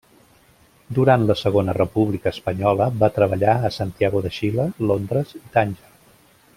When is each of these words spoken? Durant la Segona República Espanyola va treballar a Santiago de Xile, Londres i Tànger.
Durant 0.97 1.25
la 1.31 1.35
Segona 1.41 1.75
República 1.77 2.31
Espanyola 2.37 2.89
va 3.03 3.11
treballar 3.19 3.55
a 3.69 3.71
Santiago 3.79 4.23
de 4.27 4.35
Xile, 4.39 4.67
Londres 4.93 5.37
i 5.43 5.45
Tànger. 5.59 5.97